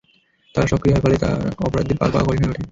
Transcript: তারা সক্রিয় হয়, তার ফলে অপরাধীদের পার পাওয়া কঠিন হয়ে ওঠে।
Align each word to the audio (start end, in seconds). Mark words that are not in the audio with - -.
তারা 0.55 0.67
সক্রিয় 0.67 0.93
হয়, 0.93 1.01
তার 1.15 1.33
ফলে 1.35 1.65
অপরাধীদের 1.65 1.99
পার 1.99 2.09
পাওয়া 2.11 2.25
কঠিন 2.27 2.43
হয়ে 2.43 2.53
ওঠে। 2.53 2.63